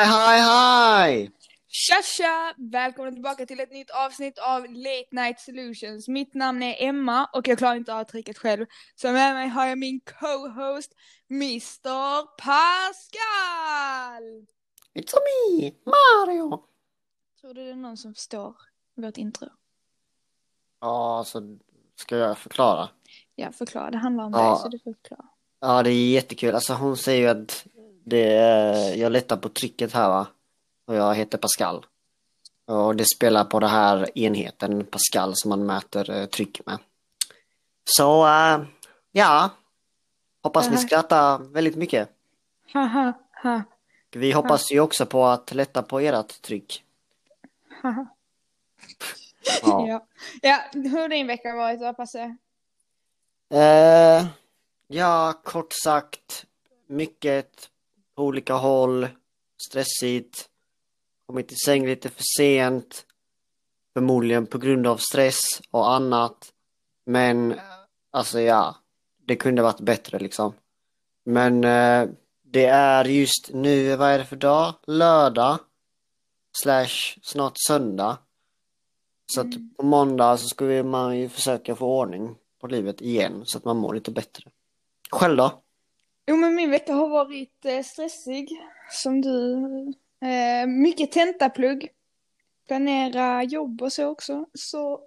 [0.00, 1.30] Hej, hej!
[1.68, 2.54] Tja tja!
[2.56, 6.08] Välkomna tillbaka till ett nytt avsnitt av Late Night Solutions.
[6.08, 8.66] Mitt namn är Emma och jag klarar inte av tricket själv.
[8.94, 10.92] Så med mig har jag min co-host
[11.30, 14.22] Mr Pascal!
[14.94, 16.62] It's me, Mario!
[17.40, 18.56] Tror du det är någon som förstår
[18.96, 19.48] vårt intro?
[20.80, 21.58] Ja, så
[21.96, 22.88] ska jag förklara?
[23.34, 23.90] Ja, förklara.
[23.90, 24.50] Det handlar om Ja.
[24.50, 25.28] dig så du får förklara.
[25.60, 26.54] Ja, det är jättekul.
[26.54, 27.66] Alltså hon säger ju att
[28.08, 30.26] det jag lättar på trycket här va?
[30.86, 31.86] Och jag heter Pascal.
[32.66, 36.78] Och det spelar på den här enheten Pascal som man mäter eh, tryck med.
[37.84, 38.60] Så, eh,
[39.12, 39.50] ja.
[40.42, 42.08] Hoppas ni skrattar väldigt mycket.
[44.10, 46.84] Vi hoppas ju också på att lätta på ert tryck.
[49.62, 50.06] Ja.
[50.42, 50.64] Ja.
[50.72, 52.36] hur har din vecka varit då, Passe?
[53.50, 54.26] Eh,
[54.86, 56.46] ja, kort sagt,
[56.86, 57.70] mycket
[58.18, 59.08] på olika håll,
[59.62, 60.48] stressigt,
[61.26, 63.06] kommit i säng lite för sent,
[63.94, 66.52] förmodligen på grund av stress och annat.
[67.04, 67.60] Men
[68.10, 68.76] alltså ja,
[69.26, 70.52] det kunde varit bättre liksom.
[71.24, 72.08] Men eh,
[72.42, 74.74] det är just nu, vad är det för dag?
[74.86, 75.58] Lördag
[76.62, 78.18] slash snart söndag.
[79.26, 83.58] Så att på måndag så ska man ju försöka få ordning på livet igen så
[83.58, 84.50] att man mår lite bättre.
[85.10, 85.62] Själv då?
[86.28, 88.48] Jo, men min vecka har varit eh, stressig,
[88.90, 89.54] som du.
[90.28, 91.88] Eh, mycket tentaplugg.
[92.66, 94.46] Planera jobb och så också.
[94.54, 95.00] Så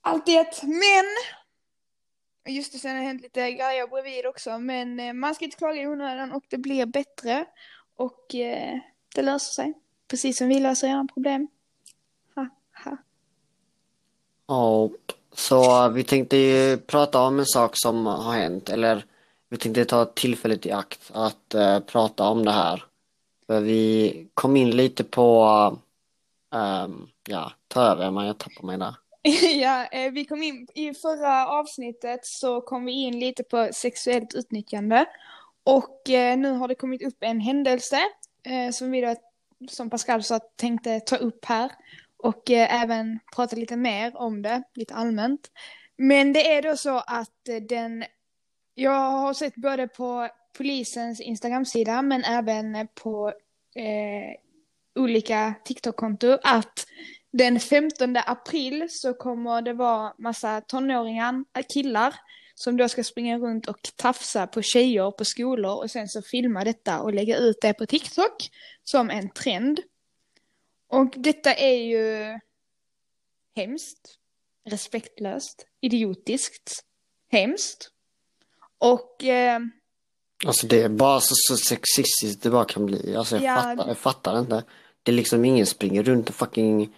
[0.00, 0.62] allt i ett.
[0.62, 1.06] Men!
[2.54, 4.58] Just det, sen har det hänt lite grejer bredvid också.
[4.58, 7.44] Men eh, man ska inte klaga i onödan och det blir bättre.
[7.96, 8.78] Och eh,
[9.14, 9.74] det löser sig.
[10.08, 11.48] Precis som vi löser era problem.
[12.34, 12.48] Ha,
[12.84, 12.96] ha.
[14.46, 14.90] Ja,
[15.32, 19.04] så eh, vi tänkte ju prata om en sak som har hänt, eller
[19.48, 22.84] vi tänkte ta tillfället i akt att eh, prata om det här.
[23.46, 25.44] För vi kom in lite på,
[26.54, 28.94] ehm, ja, ta över men jag tappar mig där.
[29.60, 34.34] ja, eh, vi kom in i förra avsnittet så kom vi in lite på sexuellt
[34.34, 35.06] utnyttjande.
[35.64, 38.00] Och eh, nu har det kommit upp en händelse
[38.42, 39.14] eh, som vi då,
[39.70, 41.70] som Pascal sa, tänkte ta upp här.
[42.16, 45.50] Och eh, även prata lite mer om det, lite allmänt.
[45.96, 48.04] Men det är då så att eh, den,
[48.78, 53.28] jag har sett både på polisens Instagram-sida men även på
[53.74, 54.40] eh,
[55.02, 56.86] olika TikTok-konton att
[57.32, 62.14] den 15 april så kommer det vara massa tonåringar, eh, killar,
[62.54, 66.64] som då ska springa runt och tafsa på tjejer på skolor och sen så filma
[66.64, 68.48] detta och lägga ut det på TikTok
[68.84, 69.80] som en trend.
[70.88, 72.38] Och detta är ju
[73.56, 74.18] hemskt,
[74.64, 76.84] respektlöst, idiotiskt,
[77.30, 77.92] hemskt.
[78.78, 79.60] Och eh,
[80.46, 83.16] Alltså det är bara så, så sexistiskt det bara kan bli.
[83.16, 84.64] Alltså jag Ja, fattar, jag fattar inte.
[85.02, 86.94] Det är liksom ingen springer runt och fucking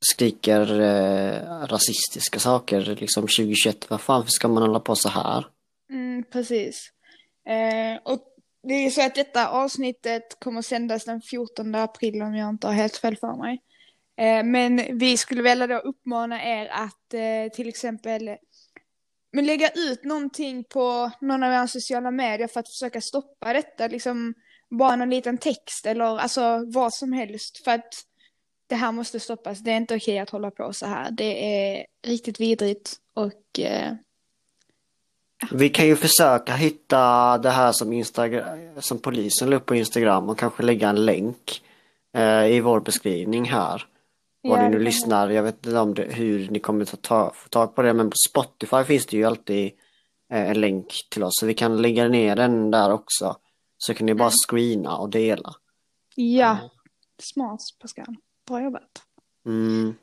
[0.00, 3.90] skriker eh, rasistiska saker liksom 2021.
[3.90, 5.46] Vad fan ska man hålla på så här?
[5.90, 6.92] Mm, precis.
[7.48, 8.18] Eh, och
[8.62, 12.74] det är så att detta avsnittet kommer sändas den 14 april om jag inte har
[12.74, 13.62] helt fel för mig.
[14.18, 18.30] Eh, men vi skulle vilja då uppmana er att eh, till exempel
[19.32, 23.88] men lägga ut någonting på någon av era sociala medier för att försöka stoppa detta.
[23.88, 24.34] Liksom
[24.70, 27.64] bara någon liten text eller alltså vad som helst.
[27.64, 28.04] För att
[28.66, 29.58] det här måste stoppas.
[29.58, 31.10] Det är inte okej att hålla på så här.
[31.10, 33.92] Det är riktigt vidrigt och eh,
[35.50, 40.28] Vi kan ju försöka hitta det här som, Instagram, som polisen la upp på Instagram
[40.28, 41.62] och kanske lägga en länk
[42.14, 43.86] eh, i vår beskrivning här.
[44.42, 46.84] Var Ja, ni det nu kan lyssnar, jag vet inte om det, hur ni kommer
[46.84, 49.72] ta, ta, få tag på det men på Spotify finns det ju alltid
[50.32, 53.36] eh, en länk till oss så vi kan lägga ner den där också.
[53.78, 55.54] Så kan ni bara screena och dela.
[56.14, 56.58] Ja,
[57.18, 58.16] smart Pascal.
[58.48, 59.02] Bra jobbat.
[59.46, 59.94] Mm.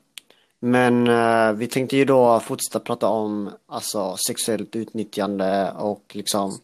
[0.60, 6.58] Men eh, vi tänkte ju då fortsätta prata om alltså sexuellt utnyttjande och liksom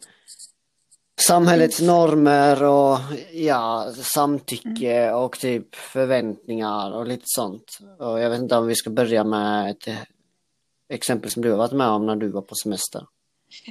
[1.21, 2.99] samhällets normer och
[3.33, 7.79] ja, samtycke och typ förväntningar och lite sånt.
[7.99, 9.89] Och jag vet inte om vi ska börja med ett
[10.89, 13.07] exempel som du har varit med om när du var på semester.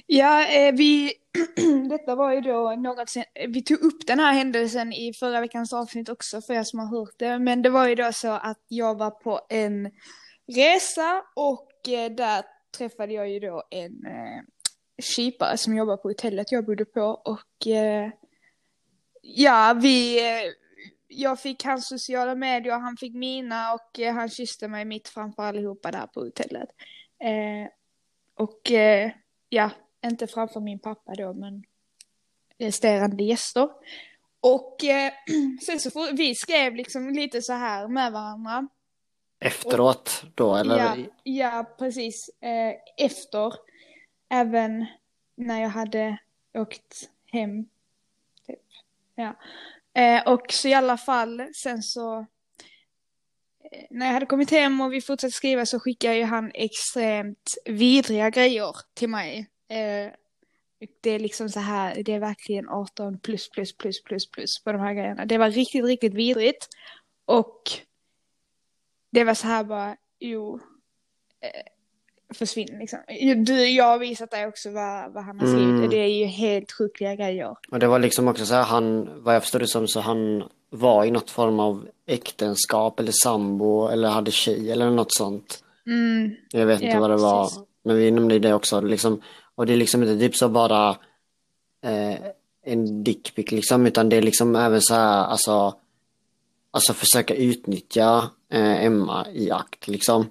[0.06, 1.14] Ja, eh, vi,
[1.90, 5.74] detta var ju då något, sen, vi tog upp den här händelsen i förra veckans
[5.74, 7.40] avsnitt också för er som har hört det.
[7.40, 9.92] Men det var ju då så att jag var på en
[10.56, 12.44] resa och eh, där
[12.78, 14.42] träffade jag ju då en eh,
[15.02, 18.10] kypare som jobbar på hotellet jag bodde på och eh,
[19.22, 20.52] ja, vi, eh,
[21.08, 25.44] jag fick hans sociala medier, han fick mina och eh, han kysste mig mitt framför
[25.44, 26.70] allihopa där på hotellet.
[27.20, 27.70] Eh,
[28.36, 29.12] och eh,
[29.50, 29.70] ja,
[30.06, 31.64] inte framför min pappa då, men
[32.60, 33.70] resterande gäster.
[34.40, 35.14] Och eh,
[35.66, 38.68] sen så får, vi skrev liksom lite så här med varandra.
[39.40, 40.78] Efteråt då eller?
[40.78, 42.30] Ja, ja precis.
[42.98, 43.54] Efter.
[44.30, 44.86] Även
[45.36, 46.18] när jag hade
[46.54, 47.66] åkt hem.
[48.48, 48.60] Typ.
[49.16, 49.36] Ja.
[50.02, 52.20] Eh, och så i alla fall sen så.
[53.72, 57.54] Eh, när jag hade kommit hem och vi fortsatte skriva så skickade ju han extremt
[57.66, 59.50] vidriga grejer till mig.
[59.68, 60.12] Eh,
[61.02, 64.72] det är liksom så här, det är verkligen 18 plus plus plus plus plus på
[64.72, 65.26] de här grejerna.
[65.26, 66.68] Det var riktigt, riktigt vidrigt.
[67.26, 67.62] Och
[69.10, 70.60] det var så här bara, jo,
[71.42, 71.75] eh,
[72.36, 73.00] försvinn liksom.
[73.46, 75.70] Du, jag har visat dig också vad, vad han har skrivit.
[75.78, 75.90] Mm.
[75.90, 77.56] Det är ju helt sjukliga grejer.
[77.72, 80.44] Och det var liksom också så här, han, vad jag förstod det som, så han
[80.70, 85.64] var i något form av äktenskap eller sambo eller hade tjej eller något sånt.
[85.88, 87.44] Mm, Jag vet inte Ja, vad det var.
[87.44, 87.60] precis.
[87.84, 88.82] Men vi nämnde det också.
[88.82, 89.22] Liksom,
[89.56, 90.90] och det är liksom inte typ så bara
[91.84, 92.16] eh,
[92.66, 95.74] en dickpic liksom, utan det är liksom även så här, alltså,
[96.72, 100.26] alltså försöka utnyttja eh, Emma i akt liksom.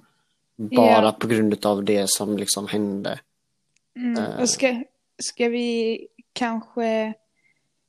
[0.57, 1.11] Bara Ja.
[1.19, 3.19] på grund av det som liksom hände.
[3.95, 4.23] mm.
[4.23, 4.39] Eh.
[4.39, 4.83] Och ska,
[5.23, 5.99] ska vi
[6.33, 7.13] kanske...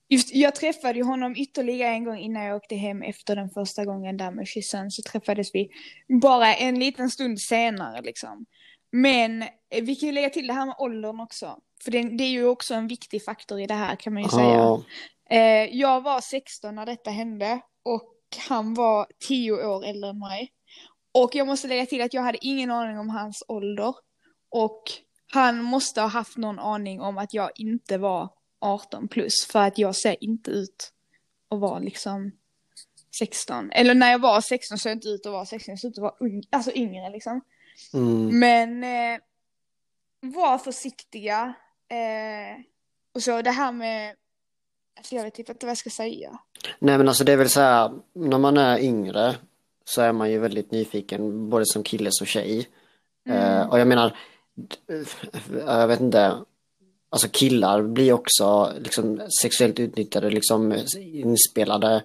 [0.08, 3.84] Just, jag träffade ju honom ytterligare en gång innan jag åkte hem efter den första
[3.84, 4.90] gången där med kyssen.
[4.90, 5.68] Så träffades vi
[6.22, 8.46] bara en liten stund senare liksom.
[8.92, 9.48] Men eh,
[9.82, 11.58] vi kan ju lägga till det här med åldern också.
[11.84, 14.28] För det, det är ju också en viktig faktor i det här kan man ju
[14.28, 14.54] säga.
[14.54, 14.82] Ja,
[15.30, 18.12] Eh, jag var 16 när detta hände och
[18.48, 20.52] han var 10 år äldre än mig.
[21.22, 23.94] Och jag måste lägga till att jag hade ingen aning om hans ålder.
[24.50, 24.82] Och
[25.32, 28.28] han måste ha haft någon aning om att jag inte var
[28.60, 30.92] 18 plus för att jag ser inte ut
[31.50, 32.32] att vara liksom
[33.18, 33.70] 16.
[33.70, 35.98] Eller när jag var 16 såg jag inte ut att vara 16, jag såg ut
[35.98, 37.40] att vara ung, alltså yngre liksom.
[37.94, 39.20] mm, Men eh,
[40.20, 41.54] var försiktiga.
[41.88, 42.62] Eh,
[43.14, 44.14] och så det här med,
[44.96, 46.38] alltså jag vet typ inte vad jag ska säga.
[46.78, 49.34] Nej men alltså det är väl så här, när man är yngre
[49.88, 52.68] så är man ju väldigt nyfiken både som kille som tjej.
[53.28, 54.16] Eh, och jag menar,
[55.66, 56.38] jag vet inte,
[57.10, 62.02] alltså killar blir också liksom sexuellt utnyttjade, liksom inspelade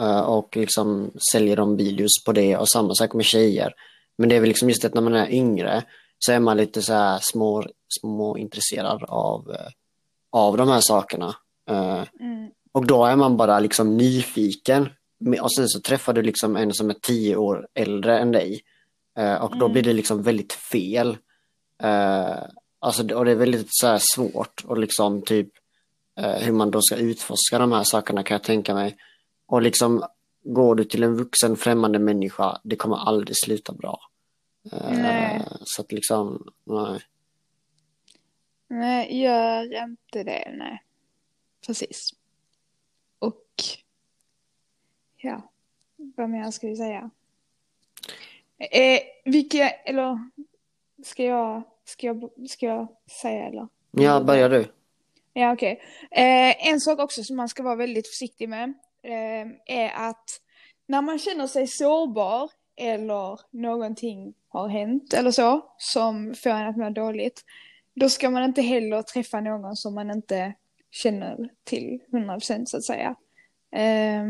[0.00, 3.74] eh, och liksom säljer de videos på det och samma sak med tjejer.
[4.18, 5.82] Men det är väl liksom just att när man är yngre
[6.18, 7.64] så är man lite så här små,
[8.00, 9.70] små intresserad av, eh,
[10.32, 11.36] av de här sakerna.
[12.20, 12.50] Mm.
[12.72, 14.88] och då är man bara liksom nyfiken.
[15.42, 18.60] Och sen så träffar du liksom en som är tio år äldre än dig.
[19.18, 19.72] Eh, och då Mm.
[19.72, 21.16] blir det liksom väldigt fel.
[21.82, 22.36] Eh,
[22.78, 25.48] alltså, och det är väldigt så svårt och liksom typ
[26.20, 28.96] eh, hur man då ska utforska de här sakerna kan jag tänka mig.
[29.46, 30.04] Och liksom
[30.44, 34.00] går du till en vuxen främmande människa, det kommer aldrig sluta bra.
[34.90, 35.42] Nej.
[35.64, 37.00] Så att liksom, nej.
[38.68, 40.82] Nej, gör inte det, nej.
[41.66, 42.10] Precis.
[43.18, 43.44] Och
[45.22, 45.42] ja,
[45.96, 47.10] vad mer ska vi säga?
[48.58, 50.18] Eh, vilka, eller
[51.04, 52.88] ska jag, ska jag, ska jag
[53.22, 53.68] säga eller?
[53.90, 54.66] Ja, börjar du?
[55.32, 55.80] Ja, okej.
[56.10, 60.40] Eh, en sak också som man ska vara väldigt försiktig med eh, är att
[60.86, 66.76] när man känner sig sårbar eller någonting har hänt eller så som får en att
[66.76, 67.44] må dåligt,
[67.94, 70.54] då ska man inte heller träffa någon som man inte
[70.90, 73.14] känner till 100% så att säga.
[73.72, 74.24] Eh,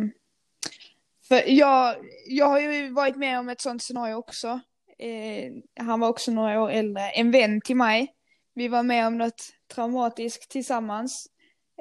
[1.31, 1.97] för jag,
[2.27, 4.61] jag har ju varit med om ett sånt scenario också.
[4.99, 5.53] Eh,
[5.87, 8.15] han var också några år äldre, en vän till mig.
[8.55, 9.43] Vi var med om något
[9.75, 11.27] traumatiskt tillsammans.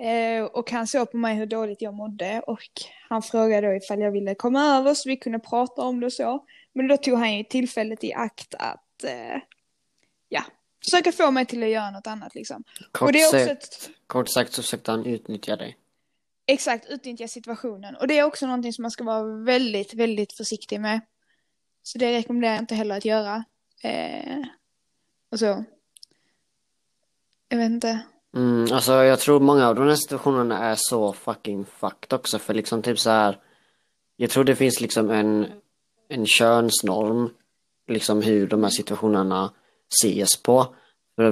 [0.02, 2.64] Eh, och han såg på mig hur dåligt jag mådde och
[3.10, 6.14] han frågade då ifall jag ville komma över så vi kunde prata om det och
[6.14, 6.46] så.
[6.74, 9.42] Men då tog han ju tillfället i akt att, eh,
[10.30, 10.44] ja,
[10.84, 12.64] försöka få mig till att göra något annat liksom.
[12.92, 15.78] Kort, och det är också sagt, ett, kort sagt så försökte han utnyttja dig
[16.54, 17.96] exakt, utnyttja situationen.
[17.96, 21.02] Och det är också någonting som man ska vara väldigt, väldigt försiktig med.
[21.84, 23.44] Så det rekommenderar jag inte heller att göra.
[23.84, 24.46] Eh,
[25.32, 25.64] och så.
[27.50, 28.00] Jag vet inte.
[28.36, 32.54] Mm, alltså jag tror många av de här situationerna är så fucking fucked också för
[32.54, 33.40] liksom typ så här.
[34.16, 35.48] Jag tror det finns liksom en,
[36.10, 37.30] en könsnorm,
[37.88, 39.54] liksom hur de här situationerna
[40.02, 40.76] ses på.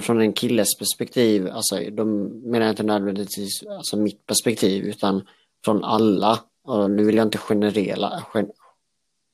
[0.02, 5.28] Från en killes perspektiv, alltså de menar jag inte nödvändigtvis alltså mitt perspektiv utan
[5.66, 6.40] från alla.
[6.64, 8.50] Och nu vill jag inte generela, gen,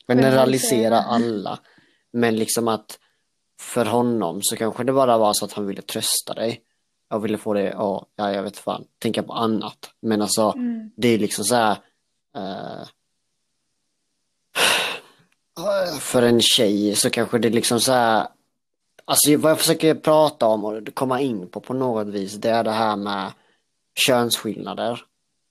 [0.08, 1.60] generalisera alla.
[2.12, 3.00] Men liksom att
[3.60, 6.62] för honom så kanske det bara var så att han ville trösta dig.
[7.10, 9.92] Jag ville få det, ja, ja jag vet fan, tänka på annat.
[10.00, 10.92] Men alltså, Mm.
[10.98, 11.78] det är liksom så här.
[12.36, 12.88] eh,
[16.00, 18.28] för en tjej så kanske det liksom så här.
[19.06, 22.64] Alltså vad jag försöker prata om och komma in på på något vis, det är
[22.64, 23.32] det här med
[24.08, 25.02] könsskillnader.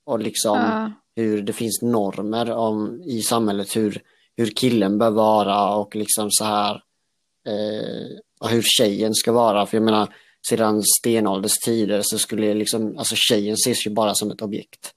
[0.05, 0.91] Och liksom Ja.
[1.17, 4.03] hur det finns normer om, i samhället hur,
[4.37, 6.75] hur killen bör vara och liksom så här
[7.47, 9.67] eh, och hur tjejen ska vara.
[9.67, 10.15] För jag menar,
[10.49, 14.93] sedan stenålders tider så skulle liksom, alltså tjejen ses ju bara som ett objekt.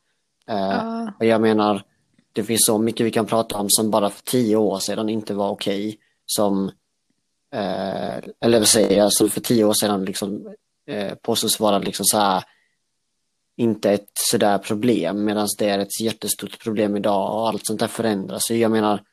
[0.48, 1.12] Eh, Ja.
[1.20, 1.84] och jag menar,
[2.34, 5.34] det finns så mycket vi kan prata om som bara för tio år sedan inte
[5.34, 6.00] var okej.
[6.28, 6.72] som,
[7.56, 10.56] eh, eller vad säger jag, som för tio år sedan liksom
[10.88, 12.44] eh, påstås vara liksom så här
[13.58, 17.88] inte ett sådär problem medan det är ett jättestort problem idag och allt sånt där
[17.88, 18.50] förändras.
[18.50, 19.04] Jag menar,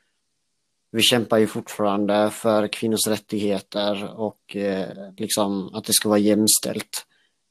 [0.90, 7.06] vi kämpar ju fortfarande för kvinnors rättigheter och eh, liksom att det ska vara jämställt.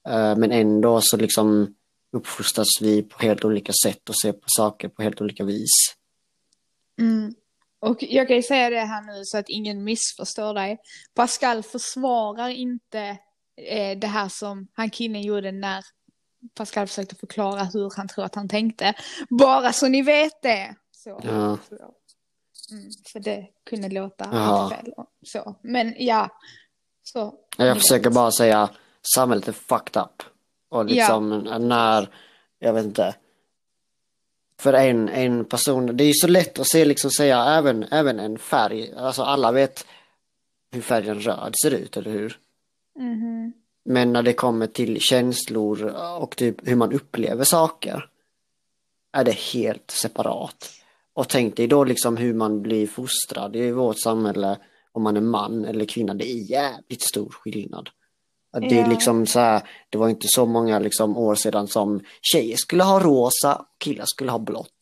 [0.08, 1.76] Eh, men ändå så liksom
[2.12, 5.96] uppfostras vi på helt olika sätt och ser på saker på helt olika vis.
[7.00, 7.36] Mm.
[7.82, 10.80] Och jag kan ju säga det här nu så att ingen missförstår dig.
[11.16, 13.00] Pascal försvarar inte
[13.70, 15.84] eh, det här som han killen gjorde när
[16.56, 18.94] Pascal försökte förklara hur han tror att han tänkte.
[19.30, 20.76] Bara så ni vet det.
[20.92, 21.22] Så.
[21.24, 21.58] Ja.
[21.70, 21.76] Så.
[22.72, 24.26] Mm, för det kunde låta
[24.70, 24.94] fel.
[24.98, 25.56] och Så.
[25.64, 26.30] Men ja.
[27.04, 27.34] Så.
[27.58, 28.70] Jag försöker bara säga
[29.16, 30.24] samhället är fucked up.
[30.70, 32.10] Och liksom när,
[32.60, 33.16] jag vet inte.
[34.62, 38.20] För en, en person, det är ju så lätt att se liksom säga även, även
[38.20, 39.86] en färg, alltså alla vet
[40.72, 42.40] hur färgen röd ser ut, eller hur?
[43.00, 43.54] Mhm.
[43.86, 45.84] Men när det kommer till känslor
[46.20, 48.10] och typ hur man upplever saker
[49.12, 50.70] är det helt separat.
[51.14, 54.58] Och tänk dig då liksom hur man blir fostrad i vårt samhälle
[54.92, 56.14] om man är man eller kvinna.
[56.14, 57.90] Det är jävligt stor skillnad.
[58.52, 62.58] Det är liksom så här, det var inte så många liksom år sedan som tjejer
[62.58, 64.74] skulle ha rosa och killar skulle ha blått.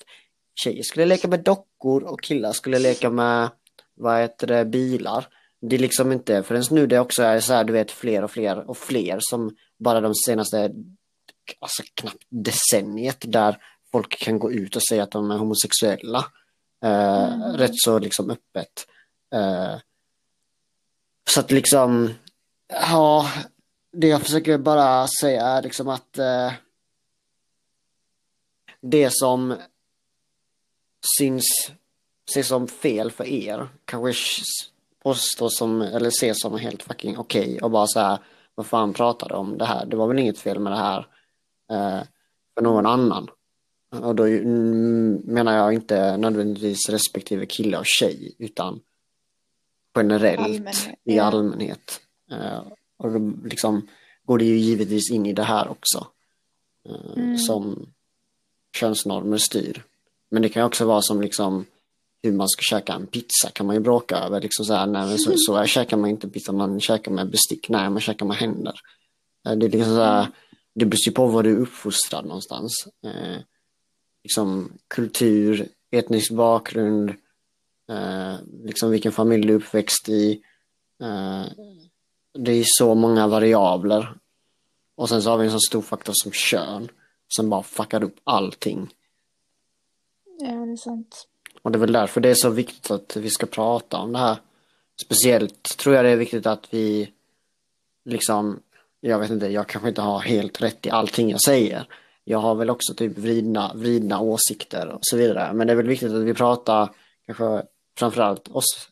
[0.55, 3.49] Tjejer skulle leka med dockor och killar skulle leka med,
[3.95, 5.27] vad heter det, bilar.
[5.61, 8.31] Det är liksom inte förrän nu det också är så här, du vet, fler och
[8.31, 10.71] fler och fler som bara de senaste,
[11.59, 13.57] alltså knappt decenniet där
[13.91, 16.25] folk kan gå ut och säga att de är homosexuella.
[16.83, 17.57] Eh, Mm.
[17.57, 18.87] Rätt så liksom öppet.
[19.33, 19.75] Eh,
[21.29, 22.13] så att liksom,
[22.67, 23.29] ja,
[23.91, 26.51] det jag försöker bara säga är liksom att eh,
[28.81, 29.55] det som
[31.17, 31.71] syns,
[32.29, 34.13] ses som fel för er kanske
[35.03, 38.19] påstås som, eller ses som helt fucking okej och bara så här,
[38.55, 39.85] vad fan pratade om det här?
[39.85, 41.07] Det var väl inget fel med det här
[41.71, 42.03] eh,
[42.53, 43.27] för någon annan.
[43.89, 48.79] Och då mm, menar jag inte nödvändigtvis respektive kille och tjej utan
[49.95, 52.01] generellt Allmänhet, i allmänhet.
[52.31, 52.61] Eh,
[52.99, 53.87] och då liksom
[54.25, 56.07] går det ju givetvis in i det här också.
[56.89, 57.37] eh, Mm.
[57.37, 57.85] Som
[58.75, 59.83] könsnormer styr.
[60.31, 61.65] Men det kan ju också vara som liksom
[62.23, 64.41] hur man ska käka en pizza kan man ju bråka över.
[64.41, 67.29] Liksom så här, nej, men så, så här käkar man inte pizza, man käkar med
[67.29, 67.69] bestick.
[67.69, 68.79] Nej, man käkar med händer.
[69.47, 70.27] Eh, Det är liksom så här,
[70.75, 72.73] det beror ju på var du är uppfostrad någonstans.
[73.03, 73.37] Eh,
[74.23, 77.09] liksom kultur, etnisk bakgrund,
[77.89, 80.41] eh, liksom vilken familj du är uppväxt i.
[81.01, 81.45] Eh,
[82.33, 84.17] det är så många variabler.
[84.95, 86.89] Och sen så har vi en så stor faktor som kön
[87.27, 88.93] som bara fuckar upp allting.
[90.39, 91.27] Ja, det är sant.
[91.61, 94.19] Och det är väl därför det är så viktigt att vi ska prata om det
[94.19, 94.37] här.
[95.05, 97.11] Speciellt tror jag det är viktigt att vi
[98.05, 98.59] liksom,
[98.99, 101.87] jag vet inte, jag kanske inte har helt rätt i allting jag säger.
[102.23, 105.53] Jag har väl också typ vridna, vridna åsikter och så vidare.
[105.53, 106.89] Men det är väl viktigt att vi pratar
[107.25, 107.63] kanske
[107.97, 108.89] framförallt oss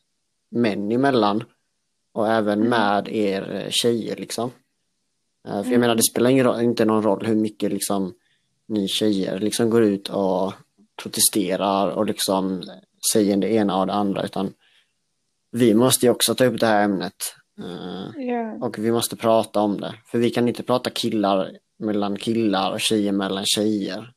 [0.50, 1.44] män emellan
[2.12, 4.50] och även med er eh, tjejer liksom.
[5.48, 8.14] Eh, För jag menar det spelar ingen roll, inte någon roll hur mycket liksom
[8.68, 10.52] ni tjejer liksom går ut och
[11.02, 12.62] protesterar och liksom
[13.12, 14.52] säger det ena och det andra utan
[15.50, 17.34] vi måste ju också ta upp det här ämnet.
[18.16, 18.66] Ja.
[18.66, 19.94] och vi måste prata om det.
[20.06, 24.12] För vi kan inte prata killar mellan killar och tjejer mellan tjejer.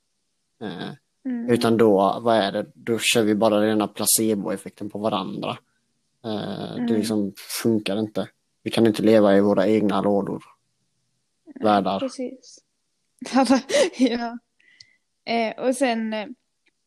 [0.63, 0.89] Eh,
[1.25, 1.50] Mm.
[1.50, 2.65] utan då, vad är det?
[2.75, 5.57] Då kör vi bara rena placeboeffekten på varandra.
[6.25, 6.95] Eh, Det Mm.
[6.95, 8.29] liksom funkar inte.
[8.63, 10.43] Vi kan inte leva i våra egna lådor.
[11.59, 11.99] Världar.
[11.99, 12.59] Precis.
[13.97, 14.37] ja.
[15.25, 16.13] Eh, och sen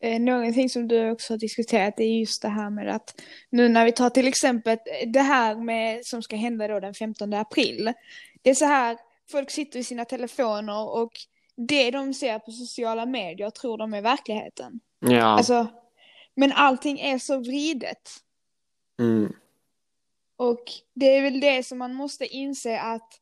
[0.01, 3.85] eh, någonting som du också har diskuterat är just det här med att nu när
[3.85, 7.93] vi tar till exempel det här med som ska hända då den 15 april.
[8.43, 8.97] Det är så här,
[9.31, 11.13] folk sitter i sina telefoner och
[11.57, 14.81] det de ser på sociala medier tror de är verkligheten.
[14.99, 15.25] Ja.
[15.25, 15.67] Alltså,
[16.37, 18.11] men allting är så vridet.
[19.01, 19.33] Mm.
[20.37, 23.21] Och det är väl det som man måste inse att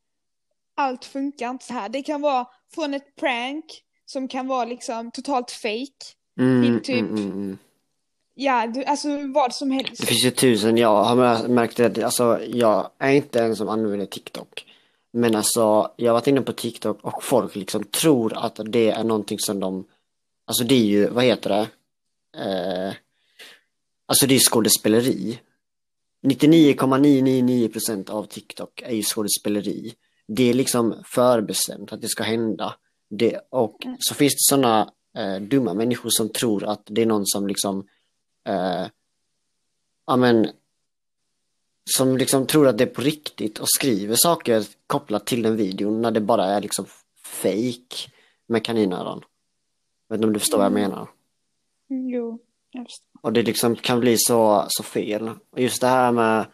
[0.75, 1.89] allt funkar inte så här.
[1.89, 3.65] Det kan vara från ett prank
[4.07, 6.15] som kan vara liksom totalt fake.
[6.39, 7.59] Mm, Till typ- mm, mm, mm.
[8.35, 10.01] Ja, du, alltså vad som helst.
[10.01, 13.69] Det finns ju tusen, jag har mär- märkt det, alltså jag är inte en som
[13.69, 14.67] använder TikTok.
[15.13, 19.05] Men alltså, jag har varit inne på TikTok och folk liksom tror att det är
[19.05, 19.85] någonting som de
[20.47, 21.67] alltså det är ju, vad heter det?
[22.41, 22.95] Eh,
[24.07, 25.39] alltså det är skådespeleri.
[26.23, 29.95] 99,999% av TikTok är ju skådespeleri.
[30.27, 32.75] Det är liksom förbestämt att det ska hända.
[33.11, 33.97] Det, och Mm.
[34.01, 37.87] så finns det sådana eh, dumma människor som tror att det är någon som liksom
[38.49, 38.87] eh,
[40.07, 40.49] ja men
[41.97, 46.03] som liksom tror att det är på riktigt och skriver saker kopplat till den videon
[46.03, 46.85] när det bara är liksom
[47.25, 48.11] fake
[48.47, 49.25] med kaninöron.
[50.09, 50.91] Vet inte om du förstår vad jag Mm.
[50.91, 51.09] menar?
[51.89, 52.39] Jo, jag.
[53.23, 55.31] Och det liksom kan bli så, så fel.
[55.53, 56.47] Och just det här med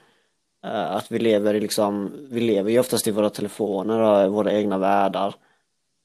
[0.65, 4.29] eh, att vi lever i liksom, vi lever ju oftast i våra telefoner och i
[4.29, 5.35] våra egna världar.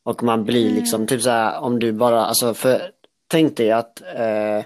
[0.04, 0.76] Och man blir Mm.
[0.76, 2.92] liksom typ så här om du bara, alltså för
[3.28, 4.66] tänk dig att eh,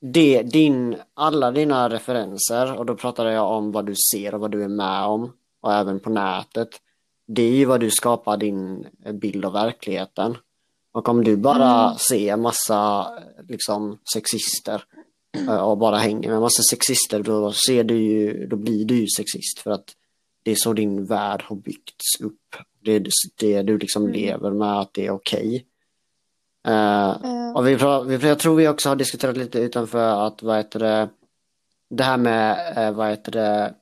[0.00, 4.50] det, din, alla dina referenser och då pratar jag om vad du ser och vad
[4.50, 6.68] du är med om och även på nätet.
[7.26, 10.36] Det är ju vad du skapar din bild av verkligheten.
[10.92, 11.98] Och om du bara Mm.
[11.98, 13.06] ser massa
[13.48, 14.84] liksom sexister
[15.48, 19.06] eh, och bara hänger med massa sexister då ser du ju, då blir du ju
[19.16, 19.84] sexist för att
[20.42, 22.56] det är så din värld har byggts upp.
[22.84, 23.06] Det är
[23.38, 24.14] det du liksom Mm.
[24.14, 25.66] lever med att det är okej.
[26.66, 27.72] Eh, Eh, och vi,
[28.28, 31.08] jag tror vi också har diskuterat lite utanför att vad heter det,
[31.90, 33.74] det här med eh, vad heter det,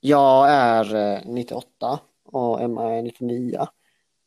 [0.00, 1.98] jag är eh, 98
[2.32, 3.66] och Emma är 99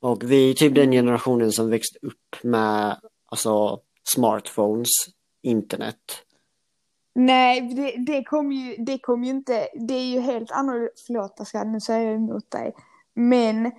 [0.02, 3.80] och vi är typ den generationen som växte upp med alltså
[4.16, 4.90] smartphones,
[5.44, 6.26] internet.
[7.16, 11.36] Nej, det, det kom ju, det kom ju inte, det är ju helt annorlunda, förlåt
[11.36, 12.74] Pascal, nu säger jag emot dig.
[13.14, 13.72] Men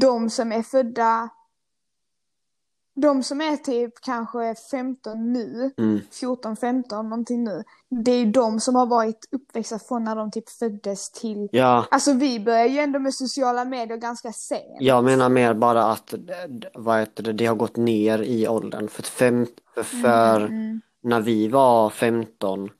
[0.00, 1.28] de som är födda,
[2.96, 6.00] de som är typ kanske 15 nu, Mm.
[6.10, 7.64] 14, 15 någonting nu,
[8.04, 11.86] det är ju de som har varit uppväxta från när de typ föddes till, Ja,
[11.90, 14.76] alltså vi börjar ju ändå med sociala medier ganska sent.
[14.80, 16.14] jag menar mer bara att
[16.74, 21.20] vad heter det, det har gått ner i åldern för, fem, för, för Mm, när
[21.20, 22.70] vi var 15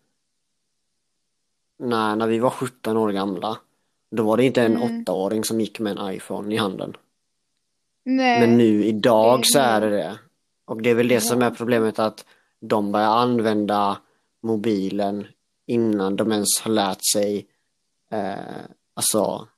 [1.78, 3.58] när, när vi var 17 år gamla
[4.10, 5.00] då var det inte en Mm.
[5.02, 6.96] åttaåring som gick med en iPhone i handen.
[8.04, 8.40] Nej.
[8.40, 10.18] Men nu idag så är det det.
[10.64, 12.24] Och det är väl det som är problemet att
[12.60, 13.98] de börjar använda
[14.42, 15.26] mobilen
[15.66, 17.46] innan de ens har lärt sig
[18.10, 18.34] eh,
[18.94, 19.48] alltså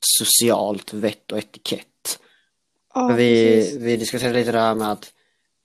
[0.00, 2.18] socialt vett och etikett.
[2.94, 3.80] Ja, vi, precis.
[3.80, 5.12] vi diskuterade lite det här med att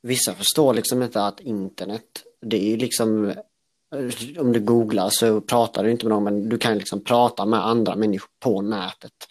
[0.02, 5.84] vissa förstår liksom inte att internet, det är liksom, eh, om du googlar så pratar
[5.84, 9.28] du inte med någon, men du kan liksom prata med andra människor på nätet.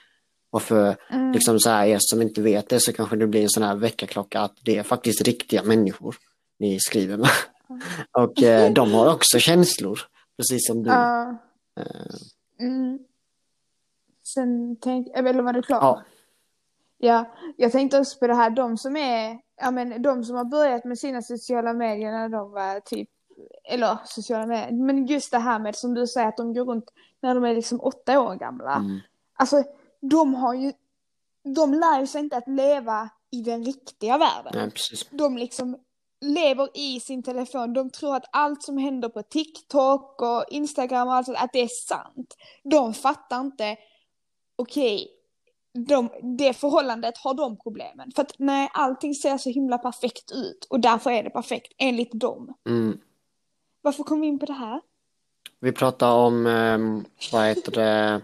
[0.52, 1.32] Och för Mm.
[1.32, 3.74] liksom så här, er som inte vet det så kanske det blir en sån här
[3.76, 6.16] väckarklocka att det är faktiskt riktiga människor
[6.58, 7.30] ni skriver med.
[8.18, 9.98] Och eh, de har också känslor,
[10.36, 10.90] precis som du.
[10.90, 11.28] Eh,
[12.60, 12.98] Mm.
[14.34, 15.78] Sen tänk, eller var du klar?
[15.80, 16.02] Ja.
[16.98, 17.24] Ja,
[17.56, 20.84] jag tänkte också på det här, de som är, ja men de som har börjat
[20.84, 23.08] med sina sociala medier när de var typ,
[23.64, 26.90] eller sociala medier, men just det här med som du säger att de går runt
[27.20, 28.74] när de är liksom åtta år gamla.
[28.74, 29.00] mm,
[29.34, 29.64] Alltså,
[30.10, 30.72] de har ju,
[31.54, 34.52] de lär sig inte att leva i den riktiga världen.
[34.54, 35.08] nej, precis.
[35.10, 35.76] De liksom
[36.20, 37.72] lever i sin telefon.
[37.72, 41.60] De tror att allt som händer på TikTok och Instagram och allt sånt, att det
[41.60, 42.36] är sant.
[42.62, 43.76] De fattar inte,
[44.56, 45.08] okej,
[45.74, 48.12] de, det förhållandet har de problemen.
[48.14, 52.12] För att nej, allting ser så himla perfekt ut och därför är det perfekt, enligt
[52.12, 52.54] dem.
[52.66, 53.00] Mm.
[53.80, 54.80] Varför kom vi in på det här?
[55.60, 58.20] Vi pratar om, ehm, vad heter det,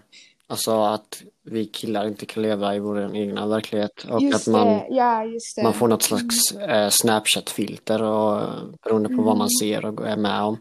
[0.48, 4.80] alltså att vi killar inte kan leva i vår egna verklighet och Just att man,
[4.90, 5.24] ja
[5.62, 8.42] man får något slags eh, Snapchat-filter och
[8.84, 10.58] beroende på vad man ser och är med om.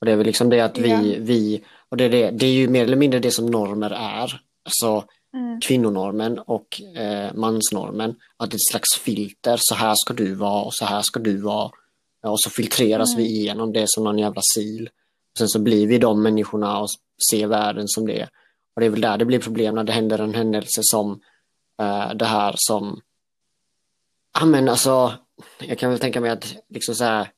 [0.00, 1.16] Och det är väl liksom det att vi, Ja.
[1.20, 4.40] vi och det är, det, det är ju mer eller mindre det som normer är.
[4.64, 5.60] Alltså Mm.
[5.60, 8.14] kvinnonormen och eh, mansnormen.
[8.36, 11.20] Att det är ett slags filter, så här ska du vara och så här ska
[11.20, 11.70] du vara.
[12.22, 14.84] Och så filtreras vi igenom det som någon jävla sil.
[15.38, 16.88] Sen så blir vi de människorna och
[17.30, 18.28] ser världen som det är.
[18.74, 21.20] Och det är väl där det blir problem när det händer en händelse som
[21.80, 23.00] eh, det här som
[24.38, 25.12] Ja men alltså
[25.58, 27.30] Jag kan väl tänka mig att liksom så här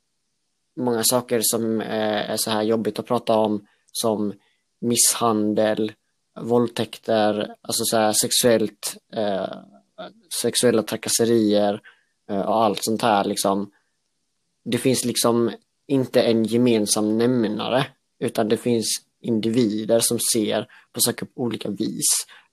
[0.77, 4.33] Många saker som eh, är så här jobbigt att prata om Som
[4.81, 5.93] misshandel
[6.41, 9.57] Våldtäkter Alltså så här sexuellt eh,
[10.43, 11.81] Sexuella trakasserier
[12.31, 13.71] eh, Och allt sånt här liksom.
[14.65, 15.51] Det finns liksom
[15.87, 17.87] inte en gemensam nämnare
[18.19, 18.87] utan det finns
[19.25, 22.07] individer som ser på saker på olika vis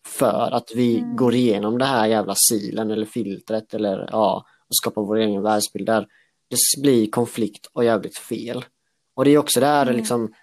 [0.08, 1.16] för att vi Mm.
[1.16, 5.86] går igenom det här jävla silen eller filtret eller ja, och skapar vår egen världsbild
[5.86, 6.08] där
[6.48, 8.66] det blir konflikt och jävligt fel.
[9.14, 9.96] Och det är också där Mm.
[9.98, 10.34] liksom,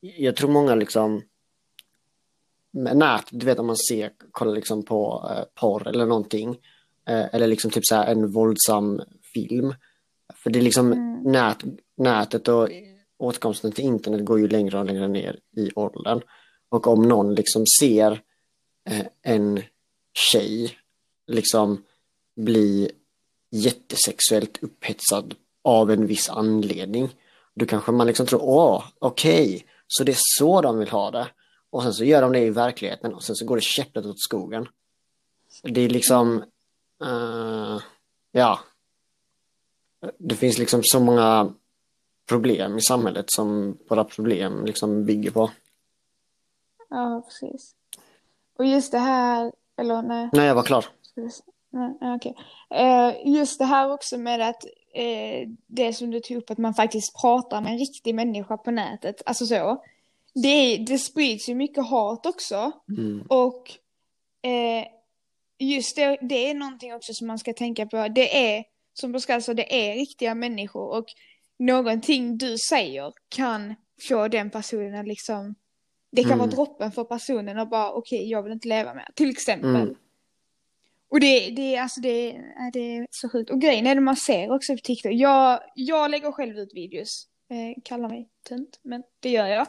[0.00, 1.22] jag tror många liksom
[2.72, 6.50] nät, du vet om man ser, kollar liksom på eh, porr eller någonting
[7.08, 9.00] eh, eller liksom typ så en våldsam
[9.34, 9.74] film
[10.34, 11.22] För det är liksom Mm.
[11.32, 11.64] nät,
[11.96, 12.68] nätet och
[13.18, 16.20] åtkomsten till internet går ju längre och längre ner i åldern.
[16.68, 18.22] Och om någon liksom ser
[18.88, 19.62] eh, en
[20.14, 20.78] tjej
[21.26, 21.84] liksom
[22.36, 22.90] bli
[23.50, 27.16] jättesexuellt upphetsad av en viss anledning.
[27.54, 31.28] Då kanske man liksom tror, åh, okej, så det är så de vill ha det.
[31.70, 34.20] Och sen så gör de det i verkligheten och sen så går det käpprätt åt
[34.20, 34.68] skogen.
[35.62, 36.44] Det är liksom,
[37.04, 37.80] uh,
[38.32, 38.60] ja.
[40.18, 41.54] Det finns liksom så många
[42.26, 45.50] problem i samhället som våra problem liksom bygger på.
[46.90, 47.74] Ja, precis.
[48.58, 50.28] Och just det här, eller nej.
[50.32, 50.84] Nej, jag var klar.
[51.02, 51.52] Ska.
[51.70, 52.34] Nej, okej.
[52.70, 56.74] Eh, just det här också med att eh, det som du tog upp, att man
[56.74, 59.22] faktiskt pratar med en riktig människa på nätet.
[59.26, 59.84] Alltså så.
[60.34, 62.72] Det, det sprids ju mycket hat också.
[62.88, 63.26] Mm.
[63.28, 63.70] Och
[64.42, 64.86] eh,
[65.58, 68.08] just det, det är någonting också som man ska tänka på.
[68.08, 70.98] Det är, som Pascal sa, det är riktiga människor.
[70.98, 71.06] Och
[71.58, 73.74] någonting du säger kan
[74.08, 75.54] få den personen liksom...
[76.12, 76.38] Det kan Mm.
[76.38, 79.08] vara droppen för personen och bara okej, jag vill inte leva med.
[79.14, 79.76] Till exempel.
[79.76, 79.94] Mm.
[81.10, 82.32] Och det, det, är- alltså det,
[82.72, 83.50] det är så sjukt.
[83.50, 85.12] Och grejen är det man ser också på TikTok.
[85.12, 87.26] Jag, jag lägger själv ut videos.
[87.50, 89.66] Eh, kallar mig tönt, men det gör jag.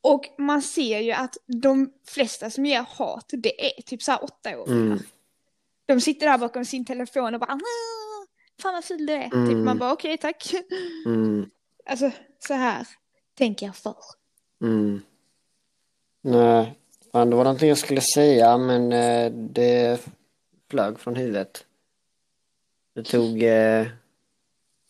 [0.00, 4.58] Och man ser ju att de flesta som ger hat, det är typ såhär åtta
[4.60, 4.68] år.
[4.68, 4.98] Mm.
[5.86, 7.58] De sitter där bakom sin telefon och bara "Ah,
[8.62, 9.24] Fan vad ful du är.
[9.24, 9.64] Typ Mm.
[9.64, 10.52] man bara okej tack.
[11.06, 11.50] Mm.
[11.86, 12.86] Alltså så här
[13.34, 13.94] tänker jag för.
[14.62, 15.00] Mm.
[16.22, 16.78] Nej,
[17.12, 20.00] fan, det var någonting jag skulle säga men eh, det
[20.70, 21.64] flög från huvudet.
[22.94, 23.86] Det tog eh,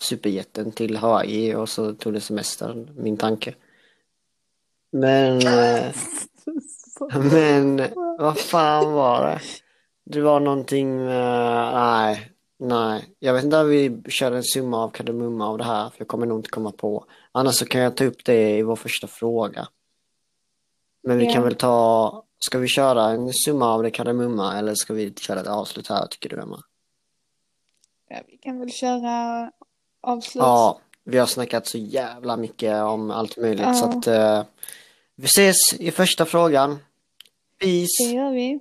[0.01, 3.55] superjätten till Hawaii och så tog det semester, min tanke.
[4.93, 5.95] Men, eh,
[7.33, 7.83] men
[8.19, 9.41] vad fan var det?
[10.05, 12.31] Det var någonting med, nej,
[12.61, 13.15] nej.
[13.19, 16.09] Jag vet inte om vi kör en summa av kardemumma av det här, för jag
[16.09, 17.05] kommer nog inte komma på.
[17.33, 19.69] Annars så kan jag ta upp det i vår första fråga.
[21.03, 21.33] Men vi Ja.
[21.33, 25.41] kan väl ta, ska vi köra en summa av det kardemumma eller ska vi köra
[25.41, 26.63] ett avslut här, tycker du Emma?
[28.09, 29.51] Ja, vi kan väl köra
[30.01, 30.43] avslut.
[30.43, 33.75] Ja, vi har snackat så jävla mycket om allt möjligt Ja.
[33.75, 34.43] så att eh,
[35.17, 36.71] vi ses i första frågan.
[36.71, 38.15] Det Peace!
[38.15, 38.61] gör vi.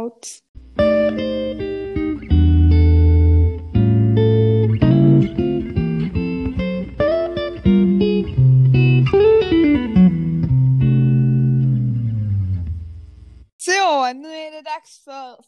[0.00, 0.26] Out.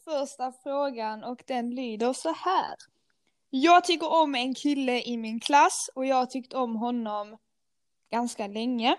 [0.04, 2.74] Första frågan och den lyder så här.
[3.50, 7.38] Jag tycker om en kille i min klass och jag har tyckt om honom
[8.10, 8.96] ganska länge.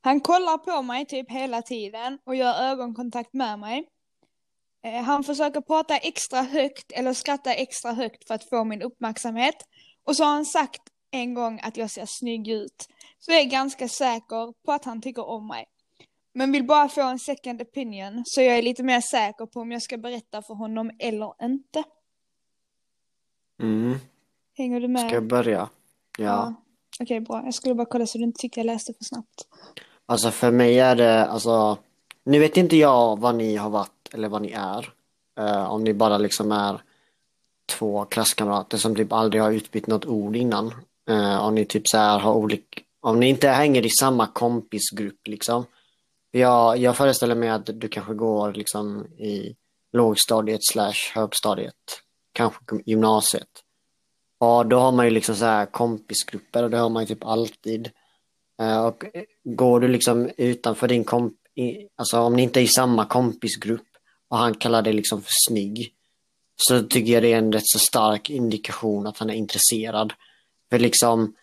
[0.00, 3.88] Han kollar på mig typ hela tiden och gör ögonkontakt med mig.
[4.84, 9.56] Eh, han försöker prata extra högt eller skratta extra högt för att få min uppmärksamhet.
[10.04, 12.88] Och så har han sagt en gång att jag ser snygg ut.
[13.18, 15.66] Så jag är ganska säker på att han tycker om mig.
[16.34, 19.72] Men vill bara få en second opinion så jag är lite mer säker på om
[19.72, 21.84] jag ska berätta för honom eller inte.
[23.62, 23.98] Mm.
[24.54, 25.06] Hänger du med?
[25.06, 25.68] Ska jag börja?
[26.18, 26.54] Ja.
[27.00, 27.42] Okej, bra.
[27.44, 29.46] Jag skulle bara kolla så du inte tyckte jag läste för snabbt.
[30.06, 31.78] Alltså för mig är det, alltså,
[32.24, 34.92] nu vet inte jag vad ni har varit eller vad ni är.
[35.38, 36.82] Eh, om ni bara liksom är
[37.66, 40.74] två klasskamrater som typ aldrig har utbytt något ord innan.
[41.08, 45.28] Eh, om ni typ så här har olika, om ni inte hänger i samma kompisgrupp
[45.28, 45.64] liksom.
[46.34, 49.56] Jag, jag föreställer mig att du kanske går liksom i
[49.92, 51.74] lågstadiet slash högstadiet,
[52.32, 53.48] kanske gymnasiet.
[54.40, 57.24] Ja, då har man ju liksom så här kompisgrupper och det har man ju typ
[57.24, 57.90] alltid.
[58.60, 59.04] Eh, och
[59.44, 61.34] går du liksom utanför din komp...
[61.96, 63.86] Alltså om ni inte är i samma kompisgrupp
[64.28, 65.94] och han kallar dig liksom för snygg
[66.56, 70.12] så tycker jag det är en rätt så stark indikation att han är intresserad.
[70.70, 71.34] För liksom,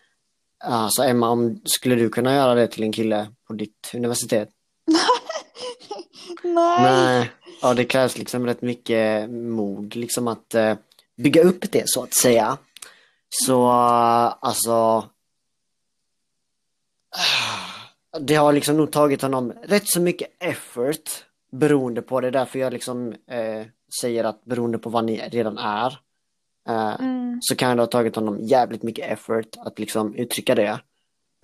[0.64, 4.48] alltså Emma, om, skulle du kunna göra det till en kille på ditt universitet?
[6.42, 6.82] Nej!
[6.82, 7.30] Nej.
[7.62, 10.74] Ja, det krävs liksom rätt mycket mod liksom att eh,
[11.16, 12.58] bygga upp det så att säga.
[13.28, 15.04] Så eh, alltså
[18.20, 22.30] det har liksom nog tagit honom rätt så mycket effort beroende på det.
[22.30, 23.66] Därför jag liksom eh,
[24.00, 25.98] säger att beroende på vad ni redan är
[26.68, 27.38] eh, Mm.
[27.42, 30.80] så kan det ha tagit honom jävligt mycket effort att liksom uttrycka det.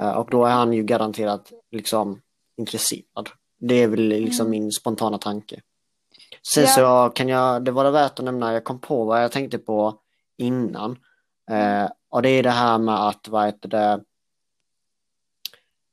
[0.02, 2.20] Eh, och då är han ju garanterat liksom
[2.56, 3.28] intresserad.
[3.58, 5.60] Det är väl liksom min spontana tanke.
[6.54, 6.68] Sen Ja.
[7.08, 9.98] så kan jag, det vara värt att nämna, jag kom på vad jag tänkte på
[10.36, 10.98] innan.
[11.50, 14.00] Eh, och det är det här med att, vad heter det,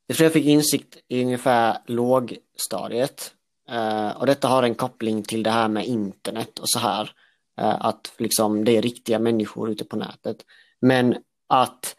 [0.07, 3.33] jag tror jag fick insikt i ungefär lågstadiet.
[3.69, 7.11] Eh, och detta har en koppling till det här med internet och så här.
[7.57, 10.45] Eh, att liksom det är riktiga människor ute på nätet.
[10.79, 11.95] Men att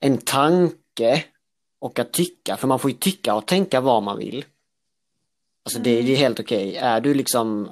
[0.00, 1.24] en tanke
[1.82, 4.44] och att tycka, för man får ju tycka och tänka vad man vill.
[5.64, 6.06] Alltså det, Mm.
[6.06, 6.76] det är helt okej.
[6.76, 7.68] Är du liksom,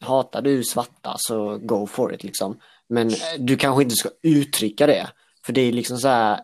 [0.00, 2.60] hatar du svarta så go for it liksom.
[2.88, 5.10] Men eh, du kanske inte ska uttrycka det.
[5.44, 6.40] För det är liksom så här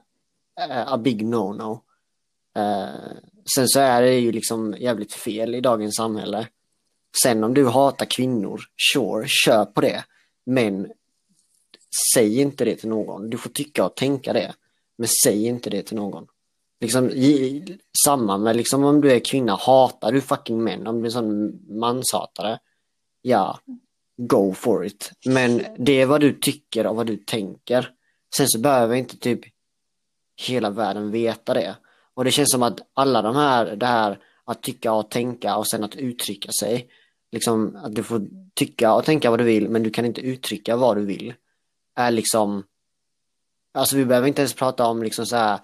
[0.60, 1.80] eh, a big no-no.
[2.56, 3.16] Eh,
[3.56, 6.48] sen så är det ju liksom jävligt fel i dagens samhälle.
[7.22, 8.60] Sen om du hatar kvinnor,
[8.92, 10.04] sure, kör på det.
[10.46, 10.92] Men
[12.14, 13.30] säg inte det till någon.
[13.30, 14.54] Du får tycka och tänka det.
[14.98, 16.26] Men säg inte det till någon.
[16.80, 17.64] Liksom, i,
[18.04, 21.58] samma med liksom om du är kvinna, hatar du fucking män, om du är sån
[21.78, 22.58] manshatare,
[23.22, 23.58] ja,
[24.16, 25.12] go for it.
[25.26, 27.90] Men det är vad du tycker och vad du tänker.
[28.36, 29.40] Sen så behöver inte typ
[30.36, 31.76] hela världen veta det.
[32.14, 35.66] Och det känns som att alla de här, det här att tycka och tänka och
[35.68, 36.88] sen att uttrycka sig,
[37.32, 40.76] liksom att du får tycka och tänka vad du vill men du kan inte uttrycka
[40.76, 41.34] vad du vill,
[41.94, 42.64] är liksom,
[43.74, 45.60] alltså vi behöver inte ens prata om liksom så här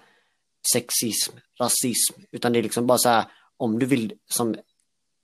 [0.73, 3.25] sexism, rasism, utan det är liksom bara så här
[3.57, 4.55] om du vill som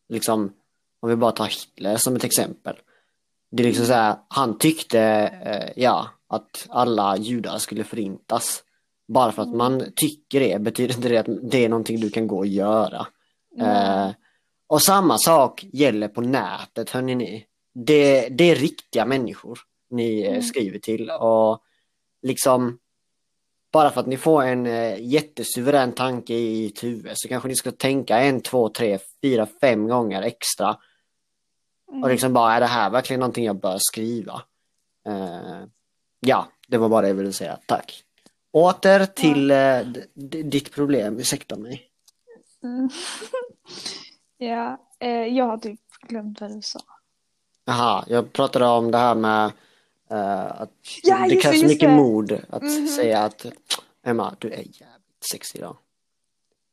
[0.09, 0.53] liksom
[0.99, 2.75] om vi bara tar Hitler som ett exempel.
[3.51, 5.01] Det är liksom så här, han tyckte
[5.45, 8.63] eh, ja att alla judar skulle förintas.
[9.07, 12.27] Bara för att man tycker det betyder inte det att det är någonting du kan
[12.27, 13.07] gå och göra.
[13.59, 14.09] Eh,
[14.67, 17.45] och samma sak gäller på nätet, hörni ni.
[17.73, 20.41] Det, det är riktiga människor ni eh, Mm.
[20.41, 21.63] skriver till och
[22.21, 22.79] liksom
[23.71, 27.55] bara för att ni får en eh, jättesuverän tanke i ett huvud så kanske ni
[27.55, 30.77] ska tänka en, två, tre, fyra, fem gånger extra
[31.89, 32.03] Mm.
[32.03, 34.41] och liksom bara, är det här verkligen någonting jag bör skriva?
[35.07, 35.63] Eh,
[36.19, 37.59] ja, det var bara det jag ville säga.
[37.65, 38.03] Tack.
[38.51, 39.79] Åter till eh,
[40.43, 41.89] ditt problem, ursäkta mig.
[42.63, 42.89] Mm.
[44.37, 46.79] ja, eh, jag har typ glömt vad du sa.
[47.65, 49.51] Jaha, jag pratade om det här med
[50.09, 50.71] eh, att
[51.03, 51.95] Ja, det krävs mycket det.
[51.95, 52.87] mod att Mhm.
[52.87, 53.45] säga att
[54.03, 55.77] Emma, du är jävligt sexig idag.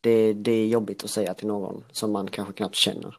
[0.00, 3.16] Det, det är jobbigt att säga till någon som man kanske knappt känner.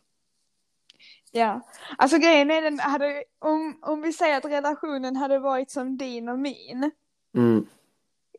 [1.31, 1.61] Ja,
[1.97, 6.29] alltså grejen är den, hade, om, om vi säger att relationen hade varit som din
[6.29, 6.91] och min.
[7.35, 7.65] Mm.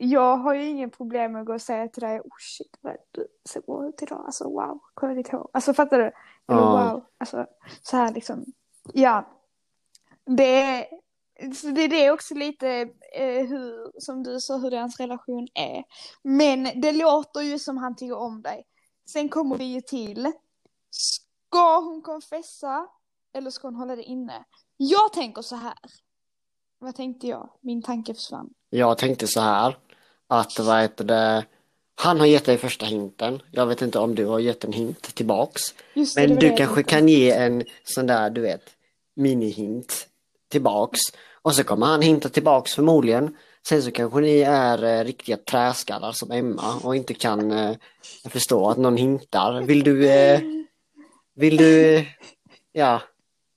[0.00, 2.96] Jag har ju ingen problem med att gå och säga till dig, oh shit vad
[3.10, 5.48] du ser bra ut idag, alltså wow, kolla ditt hår.
[5.52, 6.04] Alltså fattar du?
[6.04, 6.12] Eller
[6.46, 6.90] Ja.
[6.92, 7.46] wow, alltså
[7.82, 8.44] så här liksom.
[8.92, 9.28] Ja,
[10.26, 10.86] det är,
[11.54, 12.68] så det är det också lite
[13.14, 15.84] eh, hur, som du sa, hur deras relation är.
[16.22, 18.64] Men det låter ju som han tycker om dig.
[19.12, 20.32] Sen kommer vi ju till,
[20.90, 22.86] ska hon konfessa
[23.34, 24.44] eller ska hon hålla det inne?
[24.76, 25.78] Jag tänker så här.
[26.78, 27.50] Vad tänkte jag?
[27.60, 28.50] Min tanke försvann.
[28.70, 29.78] Jag tänkte så här
[30.26, 31.46] att vad heter det
[32.00, 33.42] han har gett dig första hinten.
[33.50, 35.60] Jag vet inte om du har gett en hint tillbaks.
[35.94, 38.62] Det, Men du det jag kanske kan ge en sån där, du vet,
[39.16, 40.06] mini-hint
[40.48, 41.00] tillbaks.
[41.42, 43.36] Och så kommer han hinta tillbaks förmodligen.
[43.68, 47.76] Sen så kanske ni är eh, riktiga träskallar som Emma och inte kan eh,
[48.24, 49.60] förstå att någon hintar.
[49.60, 50.40] Vill du, eh,
[51.34, 52.04] vill du, eh,
[52.72, 53.02] ja,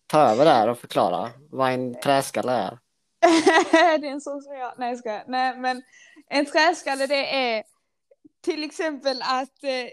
[0.08, 2.78] ta över där och förklara vad en träskalle är?
[4.00, 5.24] det är en sån som jag, nej jag.
[5.28, 5.84] Nej men
[6.30, 7.64] en träskalle det är
[8.42, 9.88] till exempel att, eh,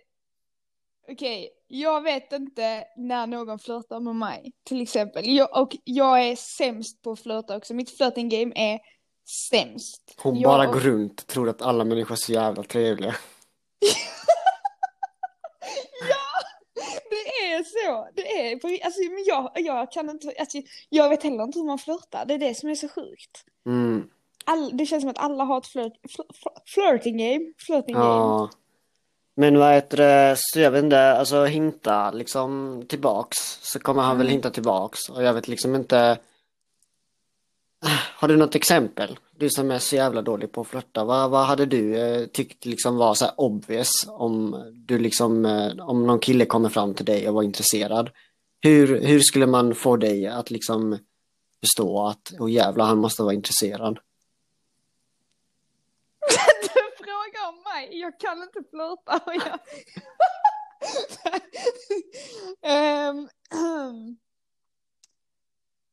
[1.12, 4.52] okej, jag vet inte när någon flörtar med mig.
[4.64, 7.74] Till exempel, jag, och jag är sämst på att flörta också.
[7.74, 8.80] Mitt flirting game är
[9.50, 10.14] sämst.
[10.22, 13.14] Hon jag, bara går runt och tror att alla människor är så jävla trevliga.
[16.08, 18.08] Ja, det är så.
[18.14, 21.78] Det är, alltså, men jag, jag kan inte, alltså, jag vet heller inte hur man
[21.78, 22.24] flörtar.
[22.26, 23.44] Det är det som är så sjukt.
[23.66, 24.10] Mm.
[24.44, 27.52] All, det känns som att alla har ett flirt, fl, fl, flirting game.
[27.58, 28.06] Flirting game.
[28.06, 28.50] Ja.
[29.40, 34.16] Men vad heter det, så jag vet inte, alltså hinta liksom tillbaks så kommer han
[34.18, 34.32] väl Mm.
[34.32, 36.18] hinta tillbaks och jag vet liksom inte
[38.14, 39.18] Har du något exempel?
[39.36, 42.64] Du som är så jävla dålig på att flirta, vad, vad hade du eh, tyckt
[42.64, 47.28] liksom var så obvious om du liksom, eh, om någon kille kommer fram till dig
[47.28, 48.10] och var intresserad?
[48.60, 50.98] Hur, hur skulle man få dig att liksom
[51.60, 53.98] förstå att, åh jävlar, han måste vara intresserad?
[57.48, 59.20] Om mig, jag kan inte flirta.
[59.26, 59.58] och Jag...
[62.62, 63.28] Ehm,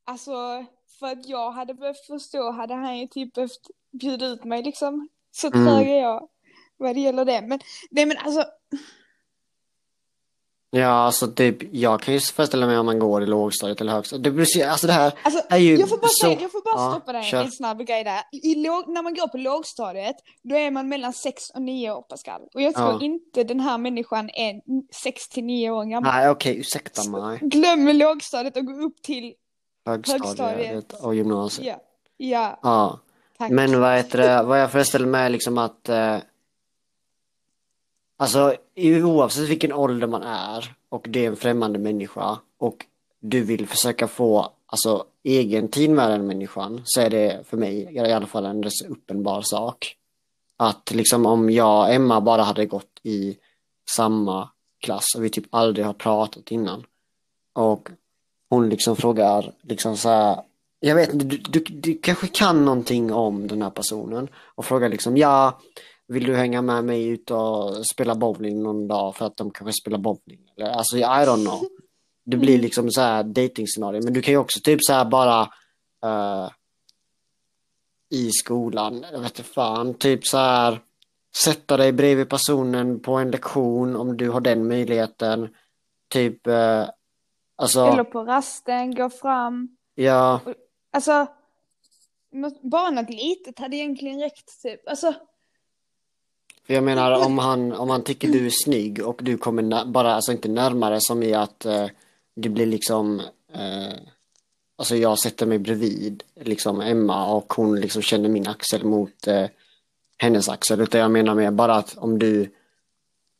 [0.06, 0.65] alltså,
[1.00, 5.10] för att jag hade behövt förstå hade han ju typ behövt bjuda ut mig liksom.
[5.32, 5.65] Så Mm.
[5.65, 6.30] trög är jag
[6.78, 7.41] vad det gäller det.
[7.41, 7.60] Men,
[7.91, 8.46] nej men alltså,
[10.75, 14.35] Ja, alltså typ, jag kan ju föreställa mig om man går i lågstadiet eller högstadiet.
[14.53, 16.25] Det, alltså det här alltså är ju jag får bara, så...
[16.25, 17.43] säga, jag får bara Ja, stoppa dig kör.
[17.43, 18.19] en snabb grej där.
[18.31, 22.01] I låg, när man går på lågstadiet, då är man mellan 6 och 9 år
[22.01, 22.41] Pascal.
[22.53, 22.99] Och jag tror Ja.
[23.01, 24.61] inte den här människan är
[24.93, 26.13] 6 till 9 år gammal.
[26.15, 27.39] Nej, okej, ursäkta mig.
[27.41, 29.33] Glöm lågstadiet och gå upp till,
[29.85, 30.93] Högstadiet Högstadiet.
[30.93, 31.67] och gymnasiet.
[31.67, 31.79] ja,
[32.17, 32.99] ja,
[33.39, 36.17] Ja, men vad heter det, vad jag föreställer mig är liksom att eh,
[38.17, 38.56] Alltså
[39.04, 42.86] oavsett vilken ålder man är och det är en främmande människa och
[43.19, 47.89] du vill försöka få alltså, egen tid med den människan så är det för mig
[47.91, 49.95] i alla fall en rätt uppenbar sak.
[50.58, 53.38] Att liksom om jag och Emma bara hade gått i
[53.95, 54.49] samma
[54.80, 56.86] klass och vi typ aldrig har pratat innan
[57.54, 57.89] och
[58.49, 60.41] hon liksom frågar liksom så här
[60.80, 64.89] jag vet inte, du, du, du kanske kan någonting om den här personen och frågar
[64.89, 65.60] liksom ja
[66.08, 69.82] vill du hänga med mig ut och spela bowling någon dag för att de kanske
[69.82, 70.52] spelar bowling?
[70.58, 71.63] Eller, alltså, I don't know.
[72.24, 74.04] Det blir liksom så här dating-scenario.
[74.04, 75.41] Men du kan ju också typ så här bara
[76.06, 76.50] uh,
[78.10, 80.80] i skolan, jag vet inte fan, typ så här
[81.36, 85.50] sätta dig bredvid personen på en lektion om du har den möjligheten.
[86.08, 86.86] Typ, uh,
[87.56, 87.86] alltså.
[87.86, 89.78] Eller på rasten, gå fram.
[89.96, 90.39] Ja.
[90.91, 91.28] Alltså,
[92.62, 94.89] bara något litet hade egentligen räckt typ.
[94.89, 95.13] Alltså.
[96.67, 100.13] För jag menar om han, om han tycker du är snygg och du kommer bara,
[100.13, 101.88] alltså inte närmare som i att eh,
[102.36, 103.19] det blir liksom
[103.54, 103.93] eh,
[104.78, 109.45] Alltså jag sätter mig bredvid liksom Emma och hon liksom känner min axel mot eh,
[110.17, 110.82] hennes axel.
[110.82, 112.51] Utan jag menar mer bara att om du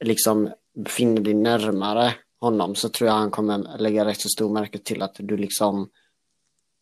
[0.04, 4.78] liksom befinner dig närmare honom så tror jag han kommer lägga rätt så stor märke
[4.78, 5.90] till att du liksom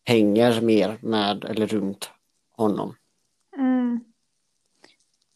[0.04, 2.10] hänger mer med eller runt
[2.50, 2.96] honom.
[3.56, 4.04] Mm.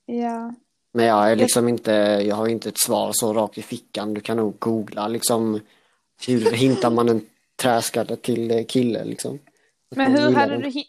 [0.06, 0.54] Ja.
[0.92, 1.92] Men jag är liksom inte,
[2.26, 4.14] jag har inte ett svar så rakt i fickan.
[4.14, 5.60] Du kan nog googla liksom
[6.26, 9.38] hur hintar man en träskalle till kille liksom.
[9.90, 10.62] Men hur hade den.
[10.62, 10.82] du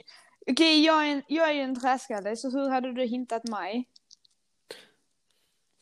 [0.51, 3.43] Okej, okay, jag, är en, jag är ju en träskalle, så hur hade du hintat
[3.43, 3.85] mig?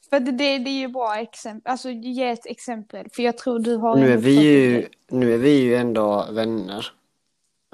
[0.10, 3.60] För det, det, det är ju bra exempel, alltså ge ett exempel, för jag tror
[3.60, 3.96] du har...
[3.96, 6.92] Nu är vi ju, nu är vi ju ändå vänner.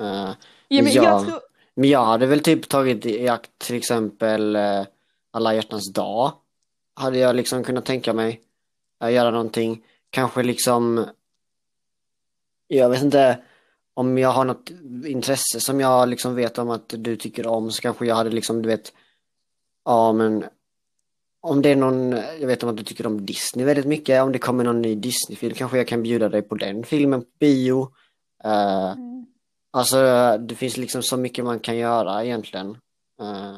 [0.01, 0.31] Uh,
[0.67, 1.39] ja, men jag, jag, tror...
[1.73, 4.83] men jag hade väl typ tagit i akt till exempel uh,
[5.33, 6.31] alla hjärtans dag.
[6.95, 8.41] Hade jag liksom kunnat tänka mig
[8.99, 9.83] att göra någonting.
[10.09, 11.05] Kanske liksom,
[12.67, 13.39] jag vet inte,
[13.93, 14.69] om jag har något
[15.05, 18.61] intresse som jag liksom vet om att du tycker om så kanske jag hade liksom,
[18.61, 18.93] du vet,
[19.85, 20.45] ja men
[21.41, 24.31] om det är någon, jag vet om att du tycker om Disney väldigt mycket, om
[24.31, 27.81] det kommer någon ny Disney-film kanske jag kan bjuda dig på den filmen på bio.
[28.45, 29.25] Uh, mm.
[29.71, 29.97] Alltså
[30.37, 32.77] det finns liksom så mycket man kan göra egentligen.
[33.21, 33.55] Uh.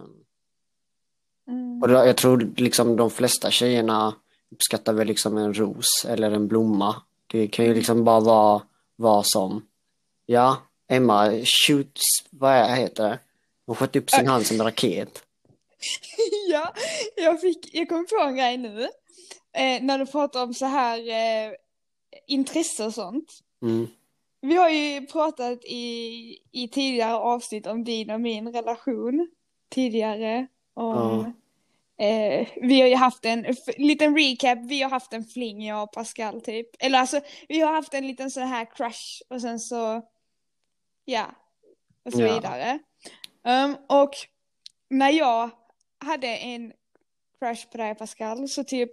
[1.82, 4.16] Och då, jag tror liksom de flesta tjejerna
[4.52, 6.96] uppskattar väl liksom en ros eller en blomma.
[7.28, 8.62] Det kan ju liksom bara vara
[8.96, 9.66] vad som.
[10.26, 10.58] Ja,
[10.88, 11.32] Emma
[11.68, 13.20] shoots, vad heter det?
[13.66, 15.24] Hon sköt upp sin hand som en raket.
[16.50, 16.74] ja,
[17.16, 18.82] jag fick, jag kom på en grej nu.
[19.54, 21.54] Eh, när du pratar om så här eh,
[22.28, 23.32] intresse och sånt.
[23.62, 23.88] Mm.
[24.42, 29.30] Vi har ju pratat i, i tidigare avsnitt om din och min relation
[29.70, 30.48] tidigare.
[30.74, 31.32] Om, ja.
[31.98, 33.46] Eh, vi har ju haft en
[33.78, 36.68] liten recap, vi har haft en fling jag och Pascal typ.
[36.80, 40.02] Eller alltså vi har haft en liten så här crush och sen så,
[41.06, 41.26] ja,
[42.06, 42.34] och så ja.
[42.34, 42.80] vidare.
[43.44, 44.12] Um, och
[44.90, 45.50] när jag
[46.06, 46.74] hade en
[47.40, 48.90] crush på dig Pascal så typ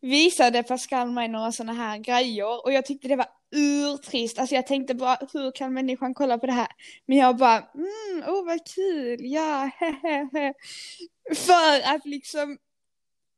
[0.00, 4.38] visade Pascal mig några sådana här grejer och jag tyckte det var urtrist.
[4.38, 6.68] Alltså jag tänkte bara hur kan människan kolla på det här?
[7.06, 10.54] Men jag bara mm, oh vad kul, ja, hehehe.
[11.34, 12.58] För att liksom,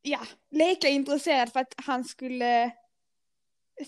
[0.03, 2.71] ja, leka intresserad för att han skulle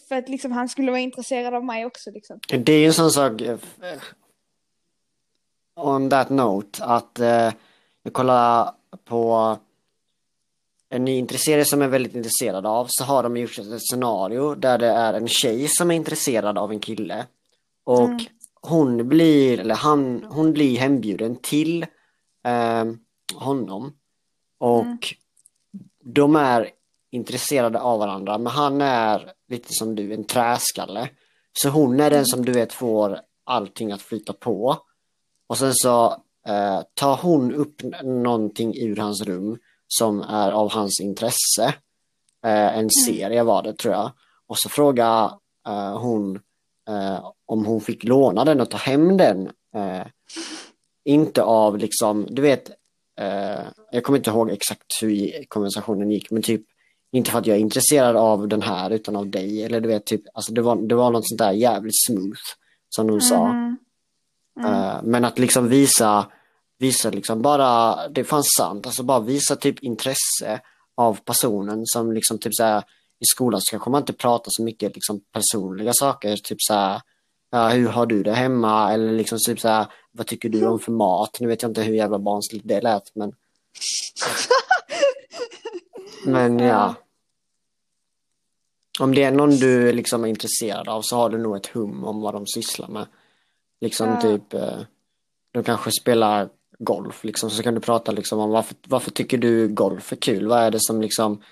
[0.09, 2.41] för att liksom han skulle vara intresserad av mig också liksom.
[2.49, 3.59] Det är ju en sån sak eh,
[5.77, 7.53] on that note att eh,
[8.03, 8.73] jag kollar
[9.05, 9.59] på
[10.97, 14.79] en ny intresserad som är väldigt intresserad av så har de gjort ett scenario där
[14.79, 17.27] det är en tjej som är intresserad av en kille
[17.85, 18.27] och mm.
[18.61, 21.83] hon blir, eller han, hon blir hembjuden till
[22.45, 22.85] eh,
[23.35, 23.93] honom
[24.59, 24.99] och mm.
[26.05, 26.71] de är
[27.11, 31.09] intresserade av varandra men han är lite som du, en träskalle
[31.53, 32.27] så hon är den mm.
[32.27, 34.79] som du vet får allting att flyta på
[35.47, 36.05] och sen så
[36.49, 39.59] eh, tar hon upp någonting ur hans rum
[39.89, 41.74] som är av hans intresse.
[42.45, 42.91] Eh, en mm.
[43.07, 44.11] serie var det tror jag.
[44.47, 45.24] Och så frågar
[45.68, 46.37] eh, hon
[46.89, 49.47] eh, om hon fick låna den och ta hem den.
[49.74, 50.07] Eh,
[51.05, 52.70] inte av liksom, du vet,
[53.20, 56.62] eh, jag kommer inte ihåg exakt hur konversationen gick, men typ
[57.12, 59.62] inte för att jag är intresserad av den här utan av dig.
[59.64, 62.41] Eller du vet, typ, alltså det var, det var något sånt där jävligt smooth
[62.89, 63.20] som hon mm.
[63.20, 63.49] sa.
[63.49, 63.76] Mm.
[64.64, 66.26] Uh, men att liksom visa,
[66.79, 70.61] visa liksom bara, det fanns sant, alltså bara visa typ intresse
[70.95, 72.83] av personen som liksom typ såhär
[73.20, 77.01] i skolan så kanske man inte pratar så mycket liksom personliga saker, typ såhär
[77.51, 80.93] ja, hur har du det hemma eller liksom typ såhär vad tycker du om för
[80.93, 81.37] mat?
[81.41, 83.33] Nu vet jag inte hur jävla barnsligt det lät men
[86.27, 86.95] Men ja.
[89.01, 92.05] Om det är någon du liksom är intresserad av så har du nog ett hum
[92.05, 93.07] om vad de sysslar med.
[93.81, 94.20] Liksom Ja.
[94.20, 94.79] typ, eh,
[95.53, 96.49] de kanske spelar
[96.79, 100.47] golf liksom, så kan du prata liksom om varför, varför tycker du golf är kul?
[100.47, 101.43] Vad är det som liksom,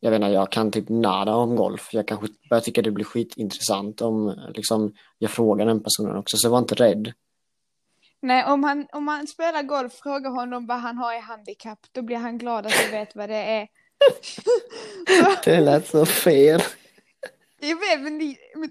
[0.00, 1.88] jag vet inte, jag kan typ nada om golf.
[1.92, 6.48] Jag kanske börjar tycka det blir skitintressant om liksom, jag frågar den personen också, så
[6.48, 7.12] var inte rädd.
[8.22, 11.78] Nej, om han, om han spelar golf, fråga honom vad han har i handikapp.
[11.92, 13.68] Då blir han glad att du vet vad det är.
[15.44, 16.60] Det lät så fel.
[17.60, 18.18] Jag vet, men...
[18.18, 18.70] ni- men...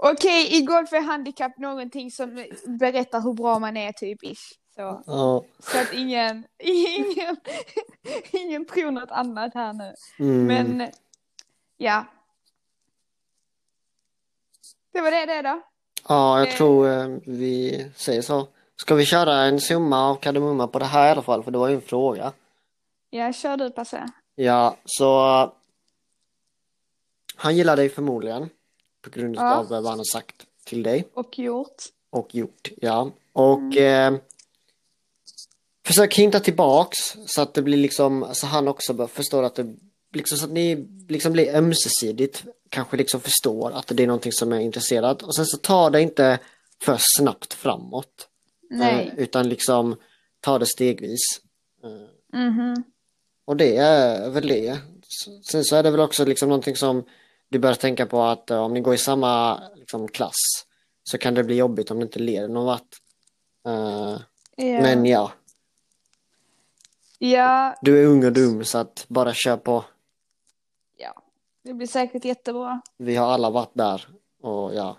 [0.00, 2.44] Okej, i golf är handikapp någonting som
[2.80, 4.52] berättar hur bra man är, typ ish.
[4.74, 5.44] Så, Ja.
[5.58, 7.36] så att ingen, ingen,
[8.32, 9.94] ingen tror något annat här nu.
[10.18, 10.46] Mm.
[10.46, 10.90] Men,
[11.76, 12.04] ja.
[14.92, 15.62] Det var det det då.
[16.08, 16.54] Ja, jag Eh.
[16.54, 18.48] tror eh, vi säger så.
[18.76, 21.58] Ska vi köra en summa av kardemumma på det här i alla fall, för det
[21.58, 22.32] var ju en fråga.
[23.10, 24.08] Ja, kör du Passe.
[24.34, 25.52] Ja, så
[27.36, 28.50] han gillar dig förmodligen
[29.08, 29.54] på grund Ja.
[29.54, 30.34] av vad han har sagt
[30.64, 31.76] till dig Och gjort.
[32.10, 32.70] och gjort.
[32.76, 34.14] Ja, och eh,
[35.86, 36.96] försök hinta tillbaks
[37.26, 39.74] så att det blir liksom, så han också förstår att det,
[40.12, 44.52] liksom så att ni liksom blir ömsesidigt, kanske liksom förstår att det är någonting som
[44.52, 46.38] är intresserat och sen så tar det inte
[46.82, 48.28] för snabbt framåt.
[48.70, 49.12] Nej.
[49.16, 49.96] Eh, utan liksom
[50.40, 51.20] ta det stegvis.
[51.84, 52.82] Eh, Mhm.
[53.44, 54.78] och det är väl det.
[55.50, 57.04] Sen så är det väl också liksom någonting som
[57.48, 60.66] du bör tänka på att eh, om ni går i samma liksom, klass
[61.02, 62.96] så kan det bli jobbigt om det inte leder någon vart.
[63.66, 64.20] Eh,
[64.60, 64.80] Ja.
[64.82, 65.32] Men ja,
[67.18, 69.84] ja, du är ung och dum så att bara kör på.
[70.96, 71.22] ja.
[71.62, 72.80] Det blir säkert jättebra.
[72.96, 74.08] Vi har alla varit där
[74.42, 74.96] och ja,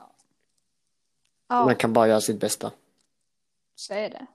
[1.47, 2.71] Ja, man kan bara göra sitt bästa.
[3.75, 4.25] så är det.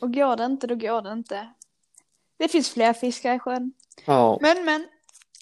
[0.00, 1.52] Och går det inte, då går det inte.
[2.36, 3.72] Det finns fler fiskar i sjön.
[4.04, 4.88] Ja, Men, men.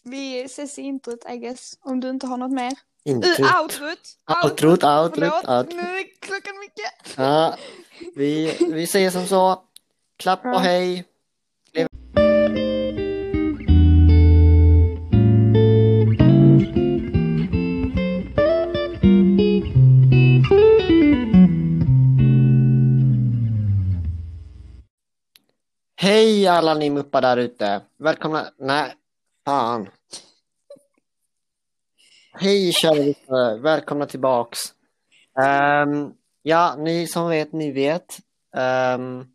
[0.04, 1.78] Vi ses i introt, I guess.
[1.80, 2.72] Om du inte har något mer.
[3.04, 3.28] inte.
[3.28, 3.98] Uh, outrot!
[4.44, 5.74] Outrot, outrot, Förlåt, outrot.
[5.74, 7.16] nu är klockan mycket.
[7.16, 7.56] Ja,
[8.14, 9.62] vi, vi säger som så.
[10.16, 11.04] Klapp och hej.
[25.96, 27.80] Hej alla ni muppar där ute.
[27.98, 28.46] Välkomna.
[28.58, 28.94] Nej,
[29.44, 29.88] fan.
[32.32, 33.58] Hej kära lyssnare.
[33.58, 34.58] Välkomna tillbaks.
[35.42, 36.12] Ehm,
[36.42, 38.18] ja, ni som vet, ni vet.
[38.56, 39.26] Ehm,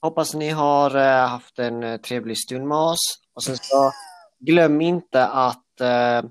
[0.00, 2.98] hoppas ni har eh, haft en eh, trevlig stund med oss.
[3.34, 3.92] Och sen så
[4.38, 6.22] glöm inte att eh,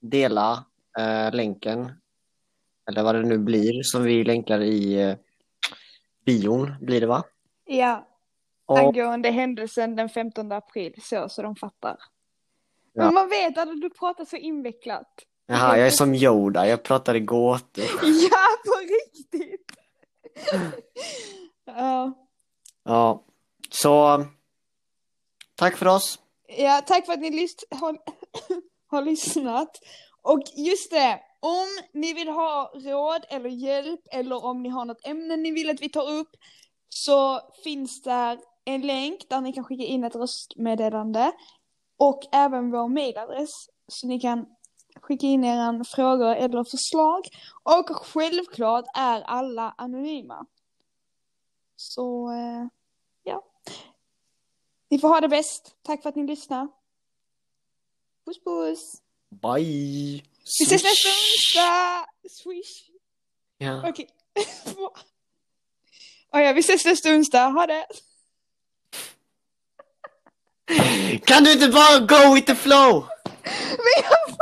[0.00, 0.64] dela
[1.32, 1.92] länken.
[2.88, 5.16] Eller vad det nu blir som vi länkar i
[6.24, 7.24] bion, blir det va?
[7.64, 8.06] Ja,
[8.66, 10.94] Och, angående händelsen den 15 april.
[11.02, 11.96] Så, så de fattar.
[12.92, 13.04] Ja.
[13.04, 15.08] Men man vet att du pratar så invecklat.
[15.46, 17.84] jaha, jag är som Yoda, jag pratar i gåtor.
[18.02, 19.66] Ja, på riktigt!
[21.64, 22.12] Ja.
[22.84, 23.24] Ja,
[23.70, 24.24] så
[25.54, 26.18] tack för oss.
[26.58, 27.98] Ja, tack för att ni lyst- har,
[28.90, 29.70] har lyssnat.
[30.22, 35.06] Och just det, om ni vill ha råd eller hjälp eller om ni har något
[35.06, 36.30] ämne ni vill att vi tar upp
[36.88, 41.32] så finns där en länk där ni kan skicka in ett röstmeddelande
[41.96, 43.50] och även vår mailadress
[43.88, 44.46] så ni kan
[45.00, 47.28] skicka in era frågor eller förslag.
[47.62, 50.46] Och självklart är alla anonyma.
[51.76, 52.66] Så, eh,
[53.22, 53.44] ja.
[54.88, 55.76] Ni får ha det bäst.
[55.82, 56.68] Tack för att ni lyssnar.
[58.24, 59.02] Puss puss.
[59.28, 60.22] Bye.
[60.58, 62.06] Vi ses nästa onsdag.
[62.30, 62.90] Swish.
[63.58, 63.88] Ja.
[63.88, 64.08] Okej.
[66.34, 67.46] Oh ja, vi ses nästa onsdag.
[67.46, 67.86] Ha det.
[71.24, 73.06] Kan du inte bara go with the flow?
[73.44, 74.36] Men jag